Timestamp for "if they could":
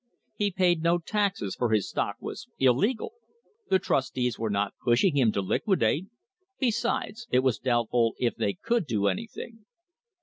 8.17-8.87